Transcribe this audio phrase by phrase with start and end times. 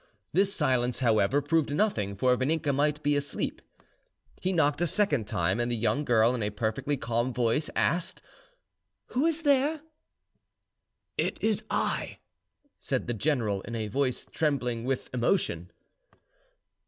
[0.33, 3.61] This silence, however, proved nothing; for Vaninka might be asleep.
[4.41, 8.19] He knocked a second time, and the young girl, in a perfectly calm voice, asked,
[9.09, 9.81] "Who is there?"
[11.19, 12.17] "It is I,"
[12.79, 15.69] said the general, in a voice trembling with emotion.